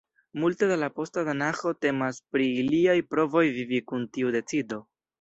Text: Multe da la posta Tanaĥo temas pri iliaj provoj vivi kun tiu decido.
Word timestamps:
Multe 0.43 0.69
da 0.71 0.77
la 0.83 0.89
posta 0.95 1.25
Tanaĥo 1.27 1.75
temas 1.87 2.21
pri 2.33 2.49
iliaj 2.65 2.99
provoj 3.13 3.47
vivi 3.63 3.87
kun 3.93 4.13
tiu 4.19 4.39
decido. 4.41 4.87